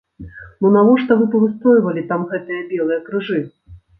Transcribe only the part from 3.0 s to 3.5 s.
крыжы?